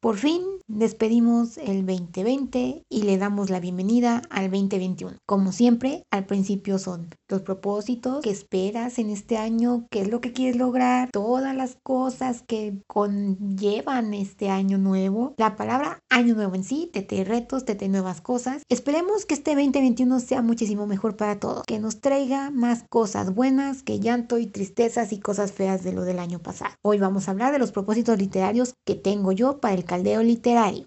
[0.00, 5.16] Por fin despedimos el 2020 y le damos la bienvenida al 2021.
[5.26, 10.20] Como siempre, al principio son los propósitos que esperas en este año, qué es lo
[10.20, 15.34] que quieres lograr, todas las cosas que conllevan este año nuevo.
[15.38, 18.62] La palabra año nuevo en sí te retos, te nuevas cosas.
[18.68, 23.82] Esperemos que este 2021 sea muchísimo mejor para todos, que nos traiga más cosas buenas
[23.82, 26.74] que llanto y tristezas y cosas feas de lo del año pasado.
[26.82, 30.57] Hoy vamos a hablar de los propósitos literarios que tengo yo para el caldeo literario.
[30.58, 30.82] Hola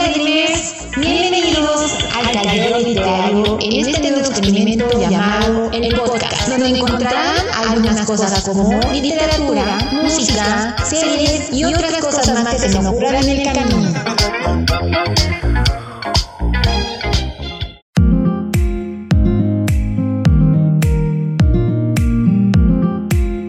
[0.00, 8.04] Dreamers, bienvenidos al caldeo literario en este nuevo experimento llamado el podcast, donde encontrarán algunas
[8.04, 13.92] cosas como literatura, música, series y otras cosas más que se ocurran en el camino.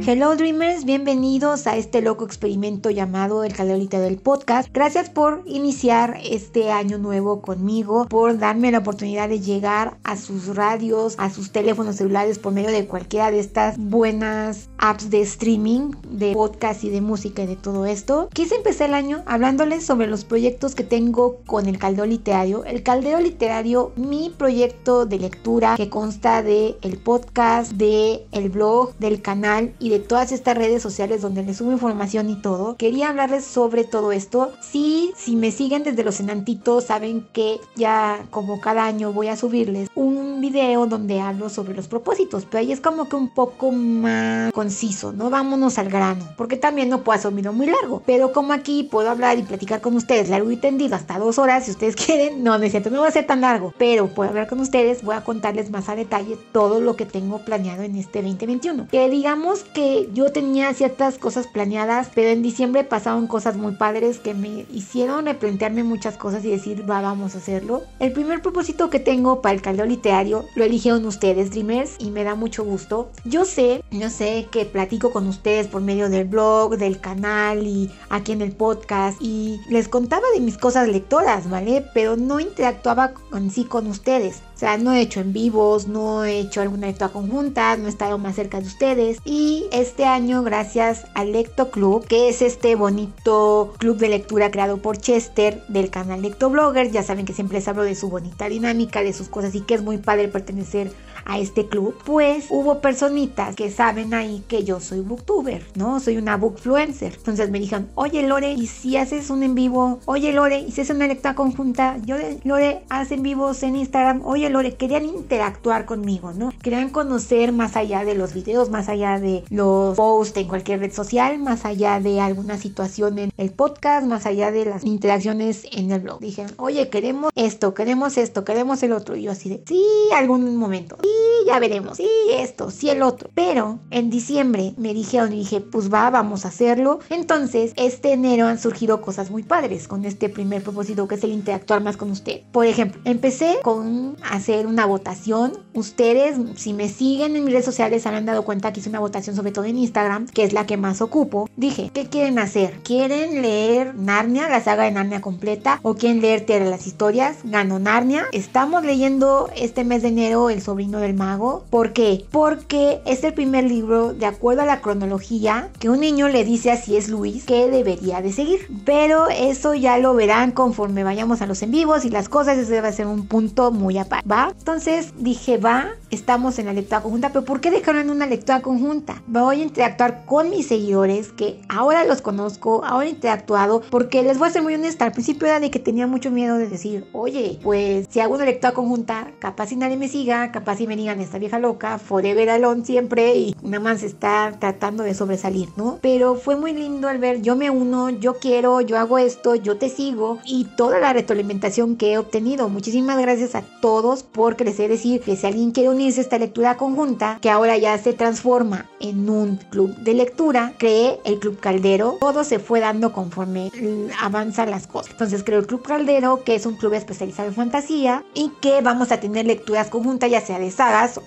[0.09, 4.69] Hello Dreamers, bienvenidos a este loco experimento llamado El Calorita del Podcast.
[4.71, 10.55] Gracias por iniciar este año nuevo conmigo, por darme la oportunidad de llegar a sus
[10.55, 15.91] radios, a sus teléfonos celulares por medio de cualquiera de estas buenas apps de streaming,
[16.09, 18.29] de podcast y de música y de todo esto.
[18.31, 22.63] Quise empezar el año hablándoles sobre los proyectos que tengo con el Caldeo Literario.
[22.63, 28.95] El Caldeo Literario, mi proyecto de lectura que consta de el podcast, de el blog,
[28.99, 32.75] del canal y de todas estas redes sociales donde les subo información y todo.
[32.77, 34.51] Quería hablarles sobre todo esto.
[34.61, 39.35] Sí, si me siguen desde los enantitos, saben que ya como cada año voy a
[39.35, 43.71] subirles un video donde hablo sobre los propósitos, pero ahí es como que un poco
[43.71, 45.29] más conciso, ¿no?
[45.29, 48.83] Vámonos al grano, porque también no puedo hacer un video muy largo, pero como aquí
[48.83, 52.43] puedo hablar y platicar con ustedes largo y tendido hasta dos horas, si ustedes quieren,
[52.43, 55.15] no, no es no va a ser tan largo, pero puedo hablar con ustedes, voy
[55.15, 58.87] a contarles más a detalle todo lo que tengo planeado en este 2021.
[58.89, 64.19] Que digamos que yo tenía ciertas cosas planeadas, pero en diciembre pasaron cosas muy padres
[64.19, 67.83] que me hicieron replantearme muchas cosas y decir, va, vamos a hacerlo.
[67.99, 72.23] El primer propósito que tengo para el caldeo literario lo eligieron ustedes, Dreamers, y me
[72.23, 73.09] da mucho gusto.
[73.25, 77.91] Yo sé, yo sé que platico con ustedes por medio del blog, del canal y
[78.09, 81.85] aquí en el podcast y les contaba de mis cosas lectoras, ¿vale?
[81.93, 84.41] Pero no interactuaba en sí con ustedes.
[84.57, 87.89] O sea, no he hecho en vivos, no he hecho alguna lectura conjunta, no he
[87.89, 89.19] estado más cerca de ustedes.
[89.23, 94.77] Y este año, gracias al Lecto Club, que es este bonito club de lectura creado
[94.77, 98.49] por Chester del canal Lecto Blogger, ya saben que siempre les hablo de su bonita
[98.49, 100.91] dinámica, de sus cosas y que es muy padre pertenecer
[101.27, 105.99] a este club, pues hubo personitas que saben ahí que yo soy booktuber, ¿no?
[105.99, 107.13] Soy una bookfluencer.
[107.15, 109.99] Entonces me dijeron, oye Lore, ¿y si haces un en vivo?
[110.05, 111.97] Oye Lore, ¿y si haces una lectura conjunta?
[112.05, 114.21] Yo, Lore, hacen vivos en Instagram.
[114.25, 116.53] Oye Lore, querían interactuar conmigo, ¿no?
[116.61, 120.93] Querían conocer más allá de los videos, más allá de los posts en cualquier red
[120.93, 125.91] social, más allá de alguna situación en el podcast, más allá de las interacciones en
[125.91, 126.21] el blog.
[126.21, 129.17] Dijeron, oye, queremos esto, queremos esto, queremos el otro.
[129.17, 129.83] Y yo así de, sí,
[130.15, 130.97] algún momento.
[131.01, 133.29] Sí, ya veremos, sí, esto, sí, el otro.
[133.33, 136.99] Pero en diciembre me dijeron y dije, pues va, vamos a hacerlo.
[137.09, 141.31] Entonces, este enero han surgido cosas muy padres con este primer propósito que es el
[141.31, 142.41] interactuar más con usted.
[142.51, 145.53] Por ejemplo, empecé con hacer una votación.
[145.73, 149.35] Ustedes, si me siguen en mis redes sociales, habrán dado cuenta que hice una votación,
[149.35, 151.49] sobre todo en Instagram, que es la que más ocupo.
[151.55, 152.79] Dije, ¿qué quieren hacer?
[152.83, 155.79] ¿Quieren leer Narnia, la saga de Narnia completa?
[155.83, 157.37] ¿O quieren leer Tierra las Historias?
[157.43, 158.25] Gano Narnia.
[158.33, 161.65] Estamos leyendo este mes de enero El sobrino de mago.
[161.69, 162.25] ¿Por qué?
[162.31, 166.71] Porque es el primer libro, de acuerdo a la cronología, que un niño le dice
[166.71, 168.67] a si es Luis que debería de seguir.
[168.85, 172.81] Pero eso ya lo verán conforme vayamos a los en vivos y las cosas, ese
[172.81, 174.53] va a ser un punto muy aparte, ¿va?
[174.57, 178.61] Entonces dije, va, estamos en la lectura conjunta, pero ¿por qué dejaron en una lectura
[178.61, 179.21] conjunta?
[179.27, 184.37] Voy a interactuar con mis seguidores, que ahora los conozco, ahora he interactuado, porque les
[184.37, 187.07] voy a ser muy honesta, al principio era de que tenía mucho miedo de decir,
[187.13, 191.19] oye, pues si hago una lectura conjunta, capaz si nadie me siga, capaz si digan
[191.19, 195.99] esta vieja loca, forever alone siempre y nada más está tratando de sobresalir, ¿no?
[196.01, 199.77] Pero fue muy lindo al ver, yo me uno, yo quiero, yo hago esto, yo
[199.77, 202.69] te sigo y toda la retroalimentación que he obtenido.
[202.69, 206.77] Muchísimas gracias a todos por crecer, decir que si alguien quiere unirse a esta lectura
[206.77, 212.17] conjunta, que ahora ya se transforma en un club de lectura, creé el Club Caldero,
[212.19, 213.71] todo se fue dando conforme
[214.19, 215.11] avanzan las cosas.
[215.11, 219.11] Entonces creo el Club Caldero, que es un club especializado en fantasía y que vamos
[219.11, 220.67] a tener lecturas conjuntas, ya sea de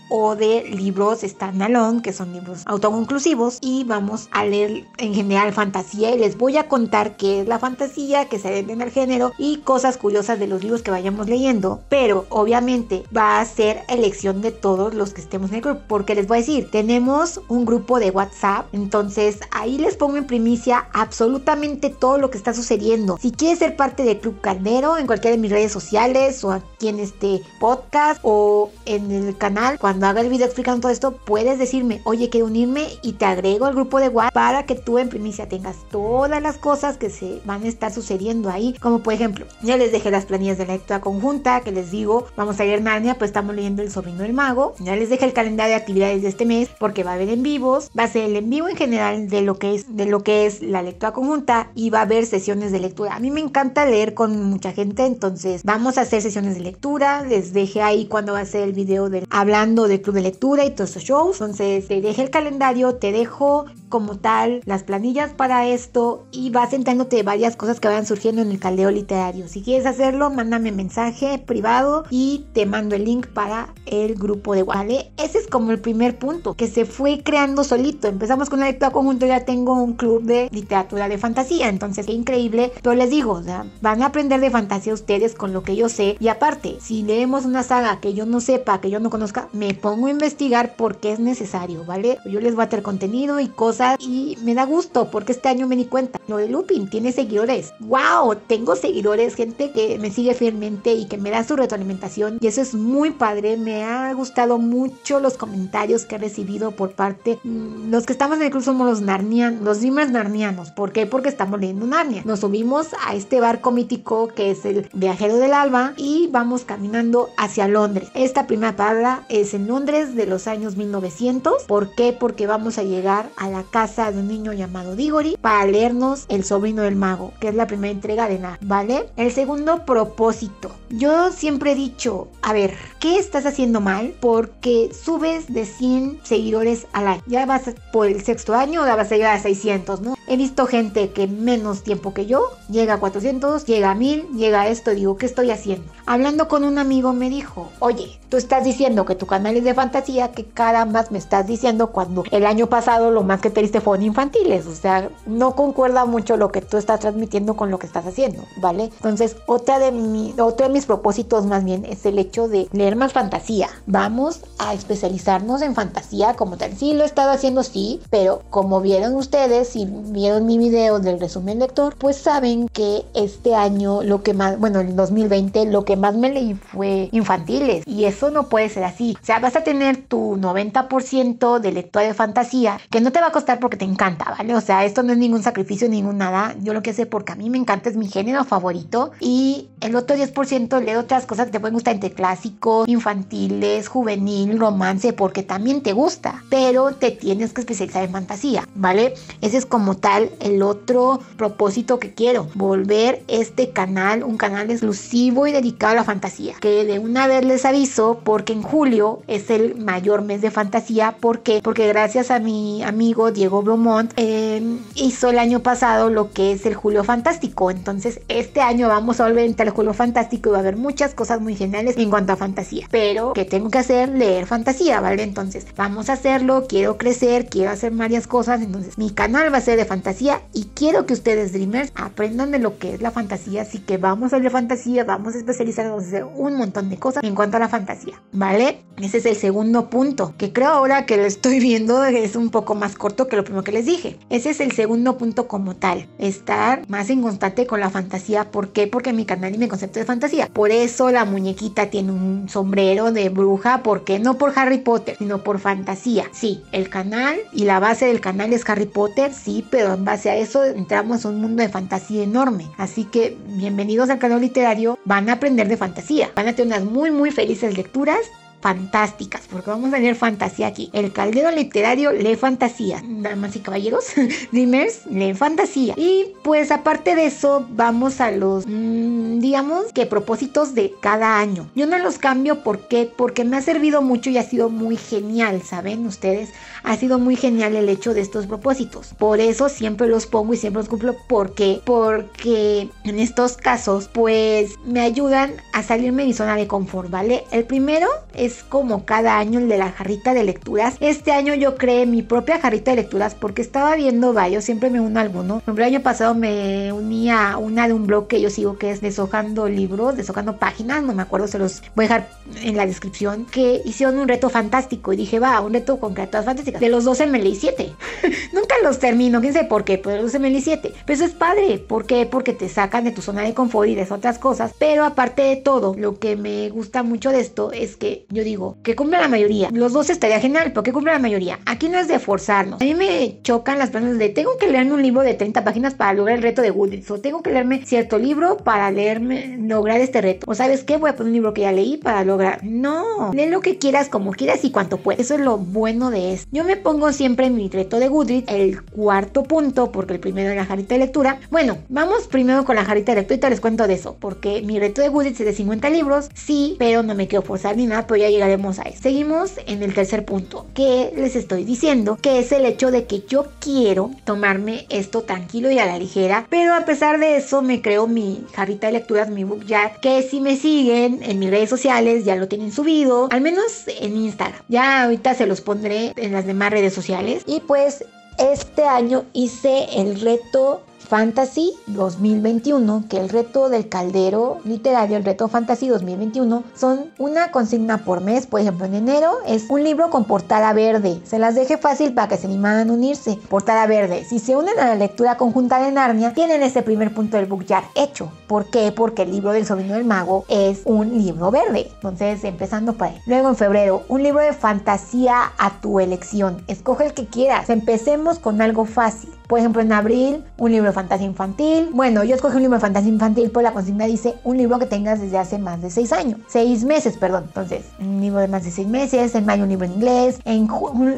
[0.08, 6.14] o de libros standalone, que son libros autoconclusivos, y vamos a leer en general fantasía
[6.14, 9.58] y les voy a contar qué es la fantasía, que se en el género y
[9.58, 14.52] cosas curiosas de los libros que vayamos leyendo, pero obviamente va a ser elección de
[14.52, 17.98] todos los que estemos en el club, porque les voy a decir, tenemos un grupo
[17.98, 23.18] de WhatsApp, entonces ahí les pongo en primicia absolutamente todo lo que está sucediendo.
[23.20, 26.88] Si quieres ser parte del Club Caldero en cualquiera de mis redes sociales o aquí
[26.88, 31.58] en este podcast o en el canal, cuando haga el video explicando todo esto, puedes
[31.58, 35.08] decirme, oye, quiero unirme y te agrego al grupo de WhatsApp para que tú en
[35.08, 39.46] primicia tengas todas las cosas que se van a estar sucediendo ahí, como por ejemplo,
[39.62, 43.16] ya les dejé las planillas de lectura conjunta que les digo, vamos a leer Narnia,
[43.16, 46.28] pues estamos leyendo El sobrino del mago, ya les dejé el calendario de actividades de
[46.28, 48.76] este mes porque va a haber en vivos, va a ser el en vivo en
[48.76, 52.02] general de lo que es de lo que es la lectura conjunta y va a
[52.02, 53.14] haber sesiones de lectura.
[53.14, 57.22] A mí me encanta leer con mucha gente, entonces vamos a hacer sesiones de lectura,
[57.22, 60.64] les dejé ahí cuando va a ser el video de hablando del club de lectura
[60.64, 65.32] y todos esos shows, entonces te dejé el calendario, te dejo como tal las planillas
[65.32, 69.48] para esto y vas entrándote varias cosas que vayan surgiendo en el caldeo literario.
[69.48, 74.62] Si quieres hacerlo, mándame mensaje privado y te mando el link para el grupo de
[74.62, 75.10] Wale.
[75.16, 78.08] Ese es como el primer punto que se fue creando solito.
[78.08, 82.12] Empezamos con la lectura conjunto, ya tengo un club de literatura de fantasía, entonces qué
[82.12, 82.72] increíble.
[82.82, 83.42] Pero les digo,
[83.80, 87.44] van a aprender de fantasía ustedes con lo que yo sé y aparte, si leemos
[87.44, 89.10] una saga que yo no sepa, que yo no
[89.52, 92.18] me pongo a investigar porque es necesario, ¿vale?
[92.26, 95.66] Yo les voy a tener contenido y cosas y me da gusto porque este año
[95.66, 97.72] me di cuenta, lo de Lupin tiene seguidores.
[97.80, 98.36] ¡Wow!
[98.46, 102.60] Tengo seguidores, gente que me sigue fielmente y que me da su retroalimentación y eso
[102.60, 103.56] es muy padre.
[103.56, 108.38] Me ha gustado mucho los comentarios que he recibido por parte mm, los que estamos
[108.38, 110.70] en el club somos los narnianos, los dreamers narnianos.
[110.70, 111.06] ¿Por qué?
[111.06, 112.22] Porque estamos leyendo Narnia.
[112.24, 117.30] Nos subimos a este barco mítico que es el viajero del alba y vamos caminando
[117.36, 118.08] hacia Londres.
[118.14, 121.64] Esta primera parada es en Londres de los años 1900.
[121.64, 122.12] ¿Por qué?
[122.12, 126.44] Porque vamos a llegar a la casa de un niño llamado Diggory para leernos El
[126.44, 129.06] sobrino del mago, que es la primera entrega de Narnia, ¿vale?
[129.16, 130.70] El segundo propósito.
[130.90, 134.14] Yo siempre he dicho, a ver, ¿qué estás haciendo mal?
[134.20, 137.22] Porque subes de 100 seguidores al año.
[137.26, 137.62] Ya vas
[137.92, 140.14] por el sexto año, ya vas a llegar a 600, ¿no?
[140.26, 144.62] He visto gente que menos tiempo que yo llega a 400, llega a 1000, llega
[144.62, 145.90] a esto, digo, ¿qué estoy haciendo?
[146.06, 149.74] Hablando con un amigo me dijo, oye, tú estás diciendo que tu canal es de
[149.74, 153.80] fantasía, que carambas me estás diciendo cuando el año pasado lo más que te diste
[153.80, 157.86] fueron infantiles, o sea, no concuerda mucho lo que tú estás transmitiendo con lo que
[157.86, 158.84] estás haciendo, ¿vale?
[158.84, 162.96] Entonces, otra de, mi, otro de mis propósitos más bien es el hecho de leer
[162.96, 163.68] más fantasía.
[163.86, 166.76] Vamos a especializarnos en fantasía como tal.
[166.76, 171.20] Sí, lo he estado haciendo, sí, pero como vieron ustedes y vieron mi video del
[171.20, 175.96] resumen lector, pues saben que este año lo que más, bueno, en 2020 lo que
[175.96, 179.16] más me leí fue infantiles y eso no puede ser así.
[179.20, 183.28] O sea, vas a tener tu 90% de lectura de fantasía que no te va
[183.28, 184.54] a costar porque te encanta, ¿vale?
[184.54, 186.54] O sea, esto no es ningún sacrificio, ningún nada.
[186.60, 189.96] Yo lo que sé porque a mí me encanta, es mi género favorito y el
[189.96, 195.42] otro 10% lee otras cosas que te pueden gustar entre clásicos, infantiles, juvenil, romance, porque
[195.42, 199.14] también te gusta, pero te tienes que especializar en fantasía, ¿vale?
[199.40, 205.46] Ese es como tal el otro propósito que quiero, volver este canal un canal exclusivo
[205.46, 209.50] y dedicado a la fantasía, que de una vez les aviso porque en julio es
[209.50, 211.60] el mayor mes de fantasía, ¿por qué?
[211.62, 216.66] Porque gracias a mi amigo Diego Bromont em, hizo el año pasado lo que es
[216.66, 220.60] el Julio Fantástico, entonces este año vamos a volver al Julio Fantástico y va a
[220.60, 224.10] haber muchas cosas muy geniales en cuanto a fantasía, pero que tengo que hacer?
[224.10, 225.22] Leer fantasía, ¿vale?
[225.22, 229.62] Entonces vamos a hacerlo, quiero crecer, quiero hacer varias cosas, entonces mi canal va a
[229.62, 233.62] ser de fantasía y quiero que ustedes Dreamers aprendan de lo que es la fantasía,
[233.62, 237.34] así que vamos a ver fantasía, vamos a especializarnos, hacer un montón de cosas en
[237.34, 238.59] cuanto a la fantasía, ¿vale?
[239.00, 242.74] Ese es el segundo punto, que creo ahora que lo estoy viendo es un poco
[242.74, 244.18] más corto que lo primero que les dije.
[244.28, 248.72] Ese es el segundo punto como tal, estar más en constante con la fantasía, ¿por
[248.72, 248.86] qué?
[248.86, 250.48] Porque mi canal y mi concepto de fantasía.
[250.52, 254.18] Por eso la muñequita tiene un sombrero de bruja, ¿por qué?
[254.18, 256.26] No por Harry Potter, sino por fantasía.
[256.32, 260.28] Sí, el canal y la base del canal es Harry Potter, sí, pero en base
[260.28, 262.70] a eso entramos a un mundo de fantasía enorme.
[262.76, 266.92] Así que bienvenidos al canal literario, van a aprender de fantasía, van a tener unas
[266.92, 268.20] muy muy felices lecturas
[268.60, 270.90] fantásticas, porque vamos a leer fantasía aquí.
[270.92, 273.02] El caldero literario lee fantasía.
[273.04, 274.04] Damas y caballeros,
[274.52, 275.94] dreamers lee fantasía.
[275.96, 281.68] Y pues aparte de eso, vamos a los, mmm, digamos que propósitos de cada año.
[281.74, 283.10] Yo no los cambio, ¿por qué?
[283.14, 286.50] Porque me ha servido mucho y ha sido muy genial, ¿saben ustedes?
[286.82, 289.14] Ha sido muy genial el hecho de estos propósitos.
[289.18, 291.14] Por eso siempre los pongo y siempre los cumplo.
[291.28, 291.80] ¿Por qué?
[291.84, 297.44] Porque en estos casos, pues me ayudan a salirme de mi zona de confort, ¿vale?
[297.50, 300.96] El primero es como cada año el de la jarrita de lecturas.
[301.00, 305.00] Este año yo creé mi propia jarrita de lecturas porque estaba viendo varios, siempre me
[305.00, 305.62] uno a alguno.
[305.66, 309.00] el año pasado me uní a una de un blog que yo sigo que es
[309.00, 312.28] deshojando libros, deshojando páginas, no me acuerdo, se los voy a dejar
[312.62, 316.44] en la descripción, que hicieron un reto fantástico y dije, va, un reto con criaturas
[316.44, 316.80] fantásticas.
[316.80, 317.92] De los 12 me leí 7.
[318.52, 320.92] Nunca los termino, quién sé por qué, pero los 12 me leí 7.
[321.04, 322.26] Pero eso es padre, ¿por qué?
[322.26, 324.72] Porque te sacan de tu zona de confort y de otras cosas.
[324.78, 328.76] Pero aparte de todo, lo que me gusta mucho de esto es que yo digo,
[328.82, 329.68] que cumpla la mayoría.
[329.72, 331.58] Los 12 estaría genial, pero que cumpla la mayoría.
[331.66, 332.80] Aquí no es de forzarnos.
[332.80, 335.94] A mí me chocan las personas de, tengo que leerme un libro de 30 páginas
[335.94, 340.00] para lograr el reto de Goodreads, o tengo que leerme cierto libro para leerme, lograr
[340.00, 340.46] este reto.
[340.48, 342.64] O sabes qué, voy a poner un libro que ya leí para lograr.
[342.64, 345.20] No, lee lo que quieras, como quieras y cuanto puedas.
[345.20, 346.48] Eso es lo bueno de esto.
[346.52, 350.50] Yo me pongo siempre en mi reto de Goodreads, el cuarto punto, porque el primero
[350.50, 351.40] es la jarita de lectura.
[351.50, 354.62] Bueno, vamos primero con la jarita de lectura y te les cuento de eso, porque
[354.62, 357.86] mi reto de Goodreads es de 50 libros, sí, pero no me quiero forzar ni
[357.86, 359.02] nada, pero ya llegaremos a eso.
[359.02, 363.24] Seguimos en el tercer punto, que les estoy diciendo, que es el hecho de que
[363.28, 367.82] yo quiero tomarme esto tranquilo y a la ligera, pero a pesar de eso me
[367.82, 371.70] creo mi jarrita de lecturas, mi book jar, que si me siguen en mis redes
[371.70, 374.60] sociales ya lo tienen subido, al menos en Instagram.
[374.68, 377.42] Ya ahorita se los pondré en las demás redes sociales.
[377.46, 378.04] Y pues
[378.38, 385.48] este año hice el reto Fantasy 2021, que el reto del caldero literario, el reto
[385.48, 388.46] Fantasy 2021, son una consigna por mes.
[388.46, 391.20] Por ejemplo, en enero es un libro con portada verde.
[391.24, 393.40] Se las deje fácil para que se animan a unirse.
[393.48, 394.24] Portada verde.
[394.24, 397.66] Si se unen a la lectura conjunta de Narnia, tienen ese primer punto del book
[397.66, 398.30] jar hecho.
[398.46, 398.92] ¿Por qué?
[398.92, 401.90] Porque el libro del sobrino del mago es un libro verde.
[401.92, 403.20] Entonces, empezando por ahí.
[403.26, 406.62] Luego en febrero, un libro de fantasía a tu elección.
[406.68, 407.68] Escoge el que quieras.
[407.68, 409.30] Empecemos con algo fácil.
[409.50, 411.90] Por ejemplo, en abril, un libro de fantasía infantil.
[411.92, 414.86] Bueno, yo escogí un libro de fantasía infantil, pues la consigna dice un libro que
[414.86, 416.38] tengas desde hace más de seis años.
[416.46, 417.46] Seis meses, perdón.
[417.48, 419.34] Entonces, un libro de más de seis meses.
[419.34, 420.38] En mayo, un libro en inglés.
[420.44, 420.68] En,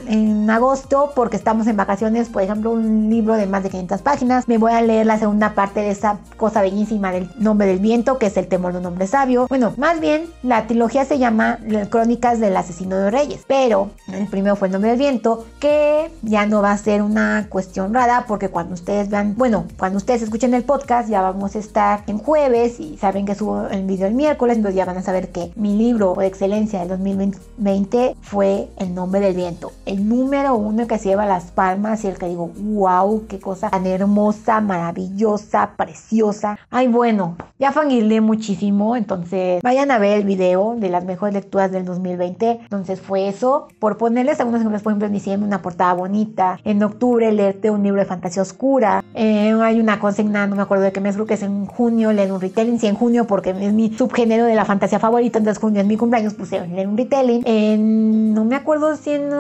[0.08, 4.48] en agosto, porque estamos en vacaciones, por ejemplo, un libro de más de 500 páginas.
[4.48, 8.16] Me voy a leer la segunda parte de esa cosa bellísima del nombre del viento,
[8.16, 9.46] que es el temor de un hombre sabio.
[9.48, 11.58] Bueno, más bien, la trilogía se llama
[11.90, 13.44] Crónicas del Asesino de Reyes.
[13.46, 17.48] Pero el primero fue el nombre del viento, que ya no va a ser una
[17.50, 21.58] cuestión rara porque cuando ustedes vean, bueno, cuando ustedes escuchen el podcast ya vamos a
[21.58, 25.02] estar en jueves y saben que subo el video el miércoles, entonces ya van a
[25.02, 30.54] saber que mi libro de excelencia del 2020 fue El nombre del viento, el número
[30.56, 34.60] uno que se lleva las palmas y el que digo, wow, qué cosa tan hermosa,
[34.60, 36.58] maravillosa, preciosa.
[36.70, 41.70] Ay, bueno, ya fangirlé muchísimo, entonces vayan a ver el video de las mejores lecturas
[41.70, 42.60] del 2020.
[42.62, 46.82] Entonces fue eso, por ponerles algunos ejemplos, por ejemplo, en diciembre una portada bonita, en
[46.82, 49.04] octubre leerte un libro de fantasía oscura.
[49.14, 52.12] Eh, hay una consigna, no me acuerdo de qué mes, creo que es en junio,
[52.12, 52.78] leer un retelling.
[52.78, 55.96] Sí, en junio, porque es mi subgénero de la fantasía favorita, entonces junio es mi
[55.96, 57.42] cumpleaños, puse leer un retelling.
[58.34, 59.30] no me acuerdo si en,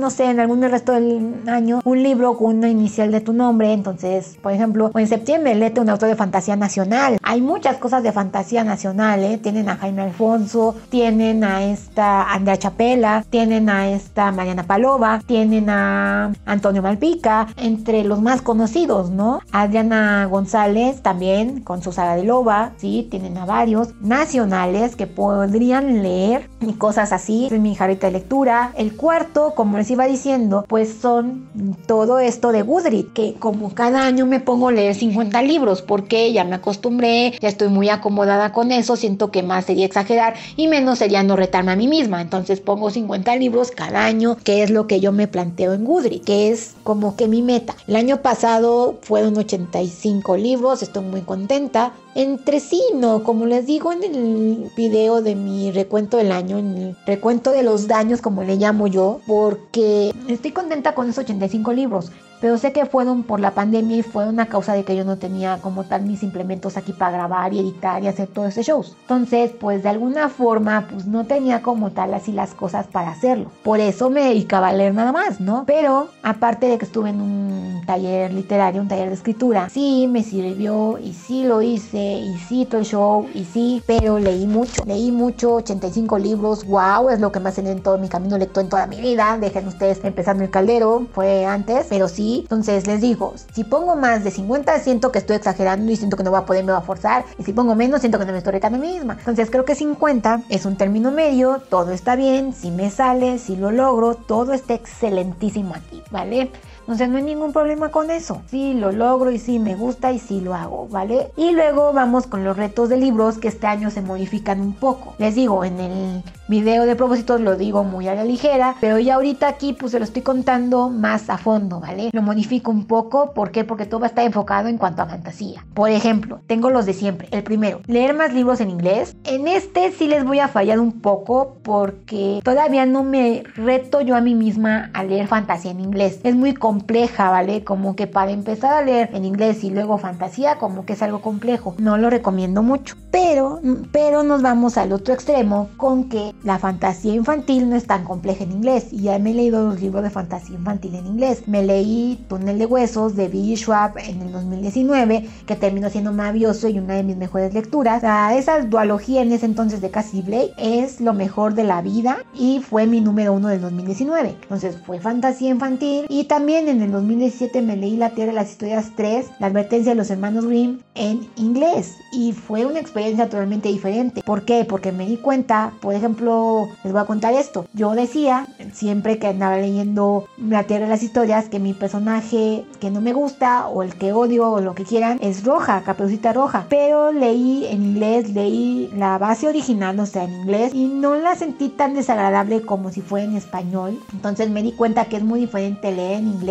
[0.00, 3.72] no sé, en algún resto del año, un libro con una inicial de tu nombre.
[3.72, 7.18] Entonces, por ejemplo, en septiembre, léete un autor de fantasía nacional.
[7.22, 9.38] Hay muchas cosas de fantasía nacional, ¿eh?
[9.38, 15.70] Tienen a Jaime Alfonso, tienen a esta Andrea Chapela, tienen a esta Mariana Palova, tienen
[15.70, 19.40] a Antonio Malpica, entre los más conocidos, ¿no?
[19.52, 26.02] Adriana González también con su saga de Loba, sí, tienen a varios nacionales que podrían
[26.02, 27.46] leer y cosas así.
[27.46, 28.72] Es mi jarita de lectura.
[28.76, 31.48] El cuarto, como les iba diciendo, pues son
[31.86, 36.32] todo esto de Goodreads, que como cada año me pongo a leer 50 libros porque
[36.32, 40.68] ya me acostumbré, ya estoy muy acomodada con eso, siento que más sería exagerar y
[40.68, 42.20] menos sería no retarme a mí misma.
[42.20, 46.24] Entonces pongo 50 libros cada año, que es lo que yo me planteo en Goodreads,
[46.24, 47.74] que es como que mi meta.
[47.86, 51.92] El año pasado fueron 85 libros, estoy muy contenta.
[52.14, 56.76] Entre sí, no, como les digo en el video de mi recuento del año, en
[56.76, 61.72] el recuento de los daños, como le llamo yo, porque estoy contenta con esos 85
[61.72, 65.04] libros pero sé que fueron por la pandemia y fue una causa de que yo
[65.04, 68.62] no tenía como tal mis implementos aquí para grabar y editar y hacer todo ese
[68.62, 68.96] shows.
[69.02, 73.50] Entonces, pues de alguna forma, pues no tenía como tal así las cosas para hacerlo.
[73.62, 75.64] Por eso me dedicaba a leer nada más, ¿no?
[75.66, 80.22] Pero aparte de que estuve en un taller literario, un taller de escritura, sí me
[80.22, 84.84] sirvió y sí lo hice y sí todo el show y sí, pero leí mucho,
[84.86, 88.64] leí mucho, 85 libros, wow, es lo que más he en todo mi camino lector
[88.64, 89.36] en toda mi vida.
[89.38, 94.24] Dejen ustedes empezando el caldero, fue antes, pero sí entonces les digo, si pongo más
[94.24, 96.78] de 50 siento que estoy exagerando y siento que no voy a poder, me va
[96.78, 97.24] a forzar.
[97.38, 99.16] Y si pongo menos siento que no me estoy retando a mí misma.
[99.18, 103.56] Entonces creo que 50 es un término medio, todo está bien, si me sale, si
[103.56, 106.50] lo logro, todo está excelentísimo aquí, ¿vale?
[106.90, 108.42] Entonces no hay ningún problema con eso.
[108.46, 111.30] Sí, lo logro y sí me gusta y sí lo hago, ¿vale?
[111.36, 115.14] Y luego vamos con los retos de libros que este año se modifican un poco.
[115.18, 119.14] Les digo, en el video de propósitos lo digo muy a la ligera, pero ya
[119.14, 122.10] ahorita aquí pues se lo estoy contando más a fondo, ¿vale?
[122.12, 123.62] Lo modifico un poco, ¿por qué?
[123.62, 125.64] Porque todo estar enfocado en cuanto a fantasía.
[125.74, 127.28] Por ejemplo, tengo los de siempre.
[127.30, 129.14] El primero, leer más libros en inglés.
[129.22, 134.16] En este sí les voy a fallar un poco porque todavía no me reto yo
[134.16, 136.18] a mí misma a leer fantasía en inglés.
[136.24, 137.62] Es muy compleja, ¿vale?
[137.62, 141.20] Como que para empezar a leer en inglés y luego fantasía, como que es algo
[141.20, 141.74] complejo.
[141.78, 142.96] No lo recomiendo mucho.
[143.10, 143.60] Pero,
[143.92, 148.44] pero nos vamos al otro extremo con que la fantasía infantil no es tan compleja
[148.44, 148.92] en inglés.
[148.92, 151.46] Y ya me he leído los libros de fantasía infantil en inglés.
[151.46, 156.68] Me leí Túnel de Huesos de Billy Schwab en el 2019, que terminó siendo maravilloso
[156.68, 158.02] y una de mis mejores lecturas.
[158.32, 162.60] esa dualogía en ese entonces de Cassie Blake es lo mejor de la vida y
[162.60, 164.36] fue mi número uno del 2019.
[164.42, 166.06] Entonces fue fantasía infantil.
[166.08, 169.92] Y también en el 2017 me leí La Tierra de las Historias 3, La Advertencia
[169.92, 171.96] de los Hermanos Grimm en inglés.
[172.12, 174.22] Y fue una experiencia totalmente diferente.
[174.22, 174.64] ¿Por qué?
[174.64, 177.66] Porque me di cuenta, por ejemplo, les voy a contar esto.
[177.72, 182.90] Yo decía, siempre que andaba leyendo La Tierra de las Historias, que mi personaje que
[182.90, 186.66] no me gusta o el que odio o lo que quieran es roja, caperucita roja.
[186.68, 191.36] Pero leí en inglés, leí la base original, o sea, en inglés, y no la
[191.36, 193.98] sentí tan desagradable como si fuera en español.
[194.12, 196.49] Entonces me di cuenta que es muy diferente leer en inglés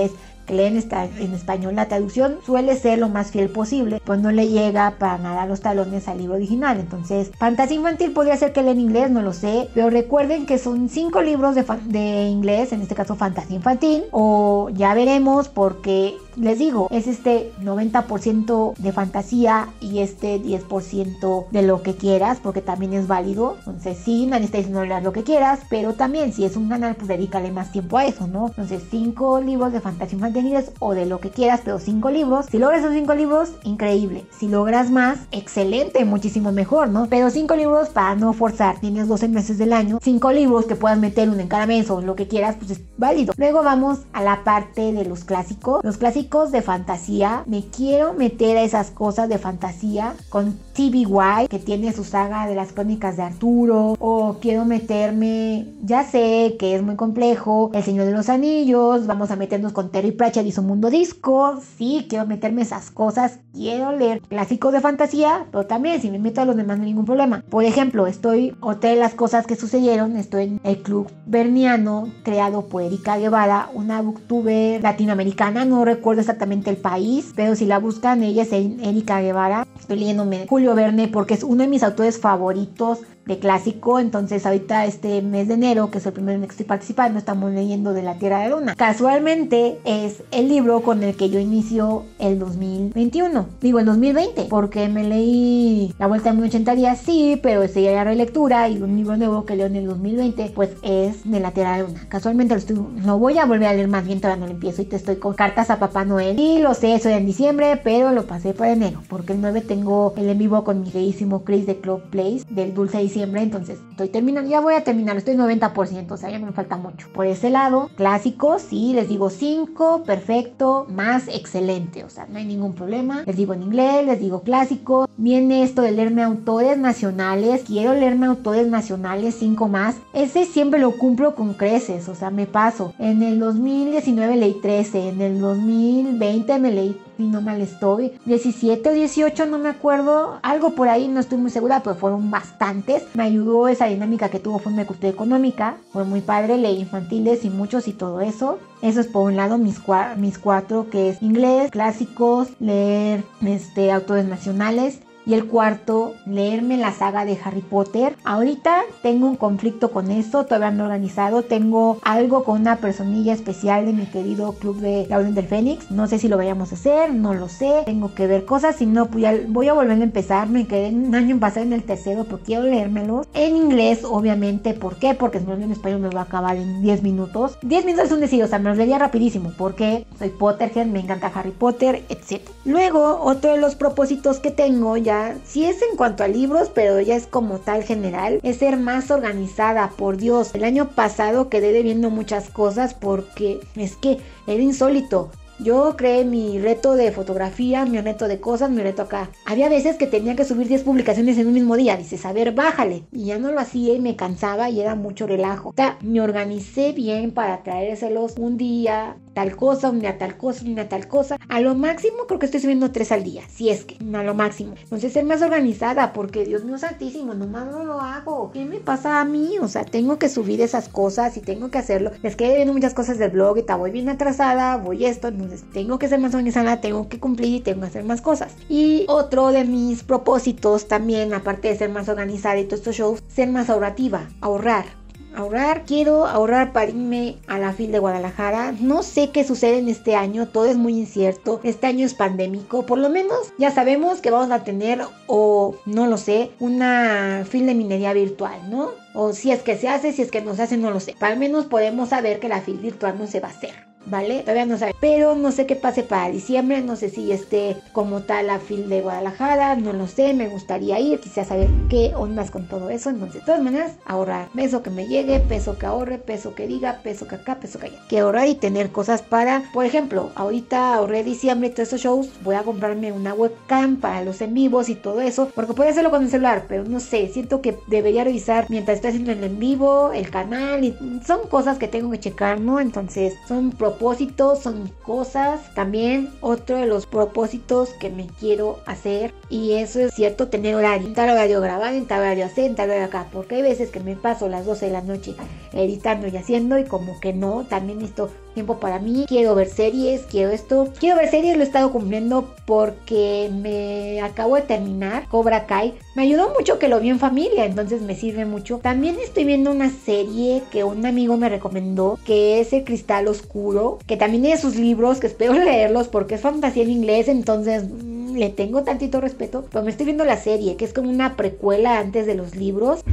[0.49, 0.83] leen
[1.19, 5.17] en español la traducción suele ser lo más fiel posible, pues no le llega para
[5.17, 6.79] nada los talones al libro original.
[6.79, 10.89] Entonces, fantasía infantil podría ser que leen inglés, no lo sé, pero recuerden que son
[10.89, 16.57] cinco libros de, de inglés, en este caso fantasía infantil, o ya veremos porque les
[16.57, 22.93] digo, es este 90% de fantasía y este 10% de lo que quieras, porque también
[22.93, 23.57] es válido.
[23.59, 27.07] Entonces, sí, nadie está diciendo lo que quieras, pero también si es un canal, pues
[27.07, 28.47] dedícale más tiempo a eso, ¿no?
[28.47, 30.39] Entonces, cinco libros de fantasía infantil
[30.79, 32.47] o de lo que quieras, pero cinco libros.
[32.49, 34.25] Si logras esos cinco libros, increíble.
[34.37, 37.07] Si logras más, excelente, muchísimo mejor, ¿no?
[37.09, 38.79] Pero cinco libros para no forzar.
[38.79, 39.99] Tienes 12 meses del año.
[40.01, 42.81] Cinco libros que puedas meter uno en cada mes o lo que quieras, pues es
[42.97, 43.33] válido.
[43.37, 45.83] Luego vamos a la parte de los clásicos.
[45.83, 47.43] Los clásicos de fantasía.
[47.47, 52.55] Me quiero meter a esas cosas de fantasía con TBY, que tiene su saga de
[52.55, 53.97] las crónicas de Arturo.
[53.99, 59.05] O quiero meterme, ya sé que es muy complejo, El Señor de los Anillos.
[59.05, 61.59] Vamos a meternos con Terry Pratchett y su mundo disco.
[61.77, 63.39] Sí, quiero meterme esas cosas.
[63.51, 66.91] Quiero leer clásicos de fantasía, pero también si me meto a los demás no hay
[66.91, 67.43] ningún problema.
[67.49, 72.67] Por ejemplo, estoy, otra de las cosas que sucedieron, estoy en el Club Berniano, creado
[72.67, 75.65] por Erika Guevara, una booktuber latinoamericana.
[75.65, 79.67] No recuerdo exactamente el país, pero si la buscan, ella es Erika Guevara.
[79.77, 83.99] Estoy leyéndome Julio Verne porque es uno de mis autores favoritos de clásico.
[83.99, 87.51] Entonces ahorita este mes de enero, que es el primer mes que estoy participando, estamos
[87.51, 88.75] leyendo de la Tierra de Luna.
[88.75, 93.47] Casualmente es el libro con el que yo inicio el 2021.
[93.61, 98.03] Digo el 2020, porque me leí La Vuelta en 80 días, sí, pero ese ya
[98.03, 101.77] relectura y un libro nuevo que leo en el 2020, pues es de la Tierra
[101.77, 102.05] de Luna.
[102.09, 104.81] Casualmente lo, estoy, lo voy a volver a leer más bien, todavía no lo empiezo
[104.81, 106.39] y te estoy con cartas a Papá Noel.
[106.39, 110.13] Y lo sé, soy en diciembre, pero lo pasé por enero, porque el 9 tengo
[110.17, 114.49] el en vivo con mi queridísimo Chris de Club Place del Dulce Entonces estoy terminando,
[114.49, 117.07] ya voy a terminar, estoy 90%, o sea, ya me falta mucho.
[117.13, 122.45] Por ese lado, clásicos, sí, les digo 5, perfecto, más excelente, o sea, no hay
[122.45, 123.23] ningún problema.
[123.25, 125.07] Les digo en inglés, les digo clásico.
[125.17, 129.97] Viene esto de leerme autores nacionales, quiero leerme autores nacionales, 5 más.
[130.13, 132.93] Ese siempre lo cumplo con creces, o sea, me paso.
[132.99, 138.13] En el 2019 leí 13, en el 2020 me leí y no mal estoy.
[138.25, 140.39] 17 o 18, no me acuerdo.
[140.41, 142.98] Algo por ahí, no estoy muy segura, pero fueron bastantes.
[143.13, 145.77] Me ayudó esa dinámica que tuvo fue una cultura económica.
[145.91, 148.59] Fue muy padre, leí infantiles y muchos y todo eso.
[148.81, 149.81] Eso es por un lado mis,
[150.17, 156.91] mis cuatro, que es inglés, clásicos, leer este, autores nacionales y el cuarto, leerme la
[156.91, 158.15] saga de Harry Potter.
[158.23, 161.43] Ahorita tengo un conflicto con eso, todavía no organizado.
[161.43, 165.91] Tengo algo con una personilla especial de mi querido club de la Orden del Fénix.
[165.91, 167.83] No sé si lo vayamos a hacer, no lo sé.
[167.85, 168.77] Tengo que ver cosas.
[168.77, 170.49] Si no, pues ya voy a volver a empezar.
[170.49, 173.27] Me quedé un año en pasar en el tercero, pero quiero leérmelos.
[173.33, 174.73] En inglés, obviamente.
[174.73, 175.13] ¿Por qué?
[175.13, 177.57] Porque si me en español me va a acabar en 10 minutos.
[177.61, 179.51] 10 minutos es un decir, o sea, me los leería rapidísimo.
[179.57, 182.41] Porque soy Potterhead, me encanta Harry Potter, etc.
[182.65, 186.99] Luego, otro de los propósitos que tengo ya si es en cuanto a libros, pero
[186.99, 190.51] ya es como tal general, es ser más organizada, por Dios.
[190.53, 195.31] El año pasado quedé debiendo muchas cosas porque es que era insólito.
[195.61, 199.29] Yo creé mi reto de fotografía, mi reto de cosas, mi reto acá.
[199.45, 201.97] Había veces que tenía que subir 10 publicaciones en un mismo día.
[201.97, 203.03] Dices, a ver, bájale.
[203.11, 205.69] Y ya no lo hacía y me cansaba y era mucho relajo.
[205.69, 210.65] O sea, me organicé bien para traérselos un día, tal cosa, un día tal cosa,
[210.65, 211.37] un día tal cosa.
[211.47, 214.33] A lo máximo creo que estoy subiendo tres al día, si es que, a lo
[214.33, 214.73] máximo.
[214.83, 218.51] Entonces ser más organizada, porque Dios mío santísimo, nomás no lo hago.
[218.51, 219.53] ¿Qué me pasa a mí?
[219.61, 222.11] O sea, tengo que subir esas cosas y tengo que hacerlo.
[222.21, 225.63] Les quedé viendo muchas cosas del blog y está voy bien atrasada, voy esto, entonces
[225.71, 228.57] tengo que ser más organizada, tengo que cumplir y tengo que hacer más cosas.
[228.67, 233.23] Y otro de mis propósitos también, aparte de ser más organizada y todos estos shows,
[233.29, 234.98] ser más ahorrativa, ahorrar
[235.35, 235.83] ahorrar.
[235.85, 238.73] Quiero ahorrar para irme a la FIL de Guadalajara.
[238.79, 241.59] No sé qué sucede en este año, todo es muy incierto.
[241.63, 246.07] Este año es pandémico, por lo menos ya sabemos que vamos a tener, o no
[246.07, 248.91] lo sé, una FIL de minería virtual, ¿no?
[249.13, 251.15] O si es que se hace, si es que no se hace, no lo sé.
[251.19, 253.88] Al menos podemos saber que la FIL virtual no se va a hacer.
[254.05, 254.41] ¿Vale?
[254.41, 254.95] Todavía no sabe.
[254.99, 258.89] Pero no sé qué pase para diciembre, no sé si esté como tal la fil
[258.89, 263.09] de Guadalajara, no lo sé, me gustaría ir, quisiera saber qué ondas con todo eso.
[263.09, 264.49] Entonces, de todas maneras, ahorrar.
[264.55, 267.87] Peso que me llegue, peso que ahorre, peso que diga, peso que acá, peso que
[267.87, 267.99] allá.
[268.09, 272.29] Que ahorrar y tener cosas para, por ejemplo, ahorita ahorré diciembre y todos esos shows,
[272.43, 276.11] voy a comprarme una webcam para los en vivos y todo eso, porque puede hacerlo
[276.11, 279.59] con el celular, pero no sé, siento que debería revisar mientras estoy haciendo el en
[279.59, 282.79] vivo, el canal, son cosas que tengo que checar, ¿no?
[282.79, 285.73] Entonces, son propósitos, son cosas.
[285.73, 291.07] También otro de los propósitos que me quiero hacer, y eso es cierto, tener horario.
[291.07, 293.27] En horario grabar, en horario hacer, en horario acá.
[293.31, 295.35] Porque hay veces que me paso las 12 de la noche
[295.73, 299.25] editando y haciendo, y como que no, también esto tiempo para mí.
[299.27, 300.89] Quiero ver series, quiero esto.
[300.99, 305.93] Quiero ver series, lo he estado cumpliendo porque me acabo de terminar Cobra Kai.
[306.15, 308.79] Me ayudó mucho que lo vi en familia, entonces me sirve mucho.
[308.79, 313.99] También estoy viendo una serie que un amigo me recomendó, que es El Cristal Oscuro,
[314.07, 318.35] que también tiene sus libros, que espero leerlos porque es fantasía en inglés, entonces mm,
[318.35, 319.65] le tengo tantito respeto.
[319.71, 323.03] Pero me estoy viendo la serie, que es como una precuela antes de los libros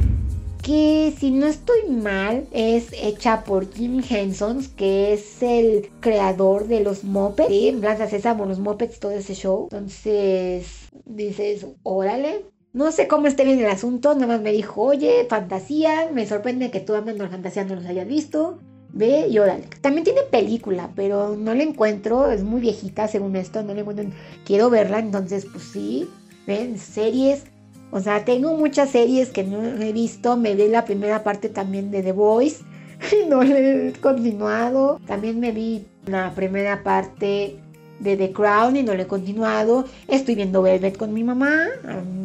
[0.67, 6.81] que si no estoy mal es hecha por Jim Henson, que es el creador de
[6.81, 7.77] los Muppets, ¿sí?
[7.79, 9.69] Plaza Sésamo, los Muppets, todo ese show.
[9.71, 12.43] Entonces dices, órale.
[12.73, 16.69] No sé cómo esté bien el asunto, nada más me dijo, oye, fantasía, me sorprende
[16.69, 18.59] que tú amando la fantasía no los hayas visto.
[18.91, 19.69] Ve y órale.
[19.79, 24.05] También tiene película, pero no la encuentro, es muy viejita según esto, no le encuentro.
[24.43, 26.09] Quiero verla, entonces pues sí.
[26.45, 27.45] Ven, series
[27.91, 30.37] o sea, tengo muchas series que no he visto.
[30.37, 32.63] Me vi la primera parte también de The Voice.
[33.29, 34.99] No le he continuado.
[35.05, 37.59] También me vi la primera parte
[37.99, 39.85] de The Crown y no le he continuado.
[40.07, 41.67] Estoy viendo Velvet con mi mamá.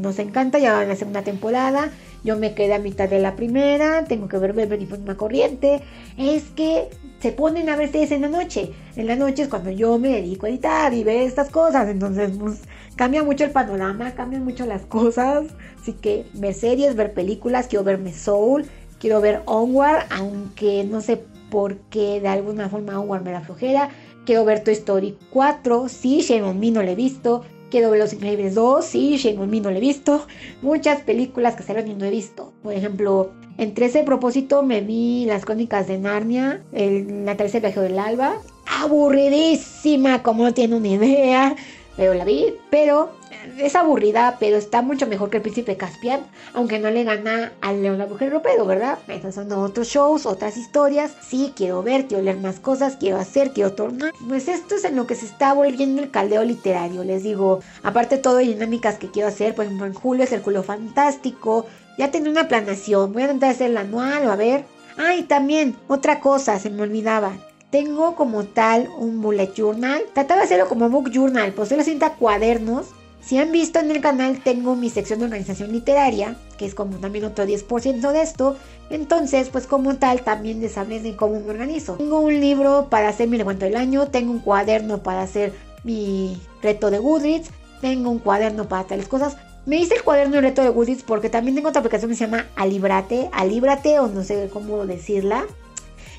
[0.01, 1.90] Nos encanta, ya va en la segunda temporada.
[2.25, 4.05] Yo me quedé a mitad de la primera.
[4.05, 5.83] Tengo que ver Velvet y una corriente.
[6.16, 6.88] Es que
[7.20, 8.72] se ponen a ver series en la noche.
[8.96, 11.88] En la noche es cuando yo me dedico a editar y ver estas cosas.
[11.88, 12.61] Entonces, pues
[13.03, 15.47] cambia mucho el panorama, cambian mucho las cosas.
[15.81, 18.67] Así que ver series, ver películas, quiero verme Soul,
[19.01, 23.88] quiero ver Onward, aunque no sé por qué de alguna forma Onward me da flojera.
[24.25, 27.43] Quiero ver Toy Story 4, sí, Shane on Me no lo he visto.
[27.73, 30.25] Quiero ver Los Increíbles 2, sí, Shane on Me no lo he visto.
[30.62, 32.53] Muchas películas que salieron y no he visto.
[32.62, 37.81] Por ejemplo, entre ese propósito me vi Las Crónicas de Narnia, el, La Tercera Viaje
[37.81, 38.37] del Alba.
[38.81, 41.57] Aburridísima, como no tiene una idea
[41.97, 43.11] pero la vi, pero
[43.59, 46.21] es aburrida, pero está mucho mejor que el príncipe Caspian,
[46.55, 48.99] aunque no le gana al León la Mujer Europeo, ¿verdad?
[49.09, 51.13] Esos son otros shows, otras historias.
[51.21, 54.13] Sí, quiero ver, quiero leer más cosas, quiero hacer, quiero tornar.
[54.29, 57.61] Pues esto es en lo que se está volviendo el caldeo literario, les digo.
[57.83, 61.67] Aparte todo de dinámicas que quiero hacer, por ejemplo, en julio es el culo fantástico.
[61.99, 64.65] Ya tengo una planación, voy a intentar hacer el anual o a ver.
[64.97, 67.33] Ay, también, otra cosa, se me olvidaba
[67.73, 70.03] tengo como tal un bullet journal.
[70.13, 72.87] Trataba de hacerlo como book journal, pues lo sienta cuadernos.
[73.23, 76.99] Si han visto en el canal, tengo mi sección de organización literaria, que es como
[76.99, 78.57] también otro 10% de esto.
[78.91, 81.95] Entonces, pues como tal, también les hablé de cómo me organizo.
[81.95, 86.39] Tengo un libro para hacer mi recuento del año, tengo un cuaderno para hacer mi
[86.63, 87.49] reto de Goodreads,
[87.81, 89.39] tengo un cuaderno para tales cosas.
[89.65, 92.27] Me hice el cuaderno de reto de Goodreads porque también tengo otra aplicación que se
[92.27, 95.47] llama Alibrate, Alibrate o no sé cómo decirla.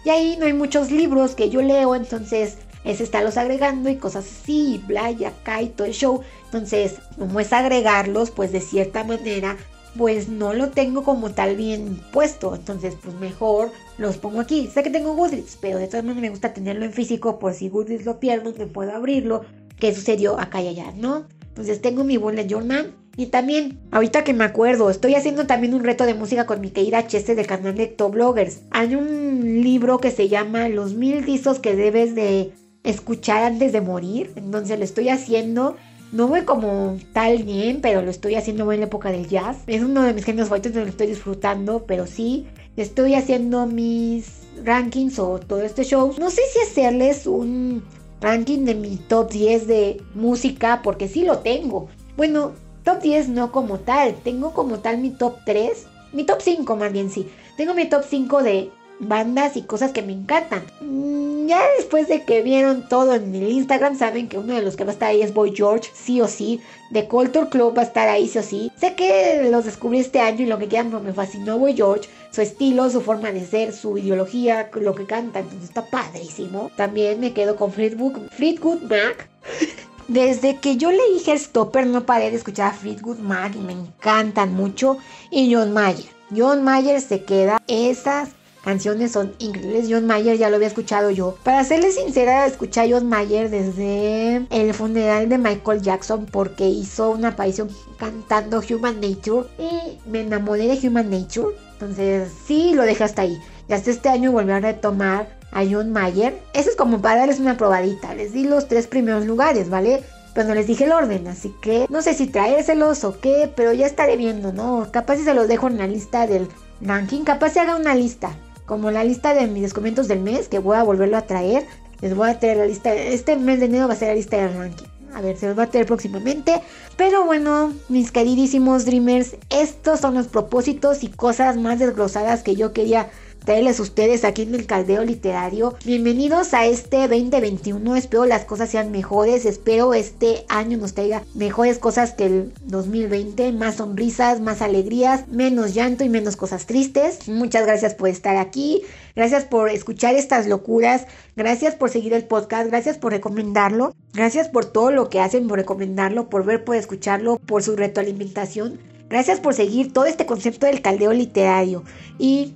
[0.05, 4.25] Y ahí no hay muchos libros que yo leo, entonces es estarlos agregando y cosas
[4.25, 6.21] así, y bla, y acá y todo el show.
[6.45, 9.57] Entonces, como es agregarlos, pues de cierta manera,
[9.97, 12.55] pues no lo tengo como tal bien puesto.
[12.55, 14.67] Entonces, pues mejor los pongo aquí.
[14.67, 17.69] Sé que tengo Goodreads, pero de todas maneras me gusta tenerlo en físico por si
[17.69, 19.45] Goodreads lo pierdo, me puedo abrirlo.
[19.79, 21.25] ¿Qué sucedió acá y allá, no?
[21.47, 25.83] Entonces tengo mi bullet journal y también, ahorita que me acuerdo, estoy haciendo también un
[25.83, 28.61] reto de música con mi querida Cheste del canal de Top Bloggers.
[28.71, 33.81] Hay un libro que se llama Los mil discos que debes de escuchar antes de
[33.81, 34.31] morir.
[34.35, 35.75] Entonces lo estoy haciendo.
[36.11, 39.57] No voy como tal bien, pero lo estoy haciendo en la época del jazz.
[39.67, 42.47] Es uno de mis géneros favoritos, lo estoy disfrutando, pero sí,
[42.77, 47.83] estoy haciendo mis rankings o todo este show, no sé si hacerles un
[48.21, 51.89] ranking de mi top 10 de música, porque sí lo tengo.
[52.15, 56.75] Bueno, top 10 no como tal, tengo como tal mi top 3, mi top 5
[56.75, 57.29] más bien sí.
[57.57, 60.63] Tengo mi top 5 de bandas y cosas que me encantan.
[60.81, 64.75] Mm, ya después de que vieron todo en el Instagram, saben que uno de los
[64.75, 66.61] que va a estar ahí es Boy George, sí o sí.
[66.91, 68.71] The Culture Club va a estar ahí, sí o sí.
[68.77, 72.09] Sé que los descubrí este año y lo que quieran, pero me fascinó Boy George.
[72.31, 76.71] Su estilo, su forma de ser, su ideología, lo que canta, entonces está padrísimo.
[76.75, 79.29] También me quedo con Fleetwood, Fleetwood Mac.
[80.07, 84.53] Desde que yo leí Stopper no paré de escuchar a Fleetwood Mac y me encantan
[84.53, 84.97] mucho.
[85.31, 86.09] Y John Mayer.
[86.35, 88.29] John Mayer se queda esas
[88.63, 89.87] canciones son increíbles.
[89.89, 91.37] John Mayer ya lo había escuchado yo.
[91.43, 97.11] Para serles sincera, escuché a John Mayer desde el funeral de Michael Jackson porque hizo
[97.11, 101.55] una aparición cantando Human Nature y me enamoré de Human Nature.
[101.73, 103.37] Entonces sí, lo dejé hasta ahí.
[103.67, 106.37] Y hasta este año volví a retomar a John Mayer.
[106.53, 108.13] Eso es como para darles una probadita.
[108.15, 110.03] Les di los tres primeros lugares, ¿vale?
[110.33, 113.71] Pero no les dije el orden, así que no sé si traérselos o qué, pero
[113.71, 114.87] ya estaré viendo, ¿no?
[114.91, 116.47] Capaz si se los dejo en la lista del
[116.81, 118.35] ranking, capaz se haga una lista
[118.65, 121.65] como la lista de mis descuentos del mes, que voy a volverlo a traer.
[122.01, 122.93] Les voy a traer la lista.
[122.93, 124.87] Este mes de enero va a ser la lista de ranking.
[125.13, 126.61] A ver, se los va a traer próximamente.
[126.97, 132.73] Pero bueno, mis queridísimos Dreamers, estos son los propósitos y cosas más desglosadas que yo
[132.73, 133.09] quería
[133.43, 135.75] traerles ustedes aquí en el caldeo literario.
[135.85, 137.95] Bienvenidos a este 2021.
[137.95, 139.45] Espero las cosas sean mejores.
[139.45, 143.51] Espero este año nos traiga mejores cosas que el 2020.
[143.51, 147.27] Más sonrisas, más alegrías, menos llanto y menos cosas tristes.
[147.27, 148.81] Muchas gracias por estar aquí.
[149.15, 151.05] Gracias por escuchar estas locuras.
[151.35, 152.67] Gracias por seguir el podcast.
[152.67, 153.93] Gracias por recomendarlo.
[154.13, 158.79] Gracias por todo lo que hacen por recomendarlo, por ver, por escucharlo, por su retroalimentación.
[159.13, 161.83] Gracias por seguir todo este concepto del caldeo literario.
[162.17, 162.55] Y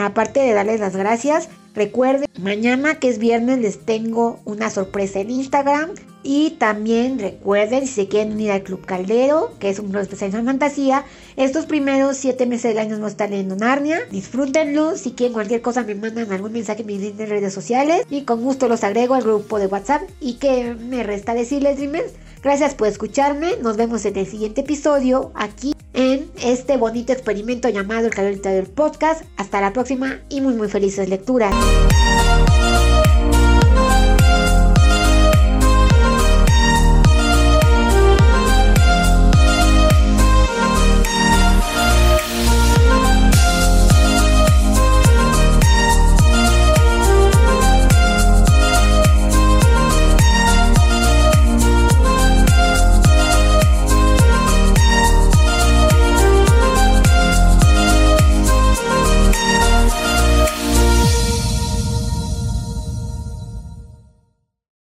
[0.00, 5.30] aparte de darles las gracias, recuerden, mañana que es viernes les tengo una sorpresa en
[5.30, 5.90] Instagram.
[6.22, 10.40] Y también recuerden, si se quieren unir al Club Caldero, que es un club especializado
[10.40, 11.04] en fantasía,
[11.36, 14.00] estos primeros 7 meses del año no están leyendo Narnia.
[14.10, 14.96] Disfrútenlo.
[14.96, 18.06] Si quieren cualquier cosa, me mandan algún mensaje en mis redes sociales.
[18.08, 20.08] Y con gusto los agrego al grupo de WhatsApp.
[20.20, 23.56] Y que me resta decirles, Dreamers, gracias por escucharme.
[23.62, 28.66] Nos vemos en el siguiente episodio aquí en este bonito experimento llamado el calor del
[28.66, 29.24] podcast.
[29.36, 31.54] Hasta la próxima y muy muy felices lecturas.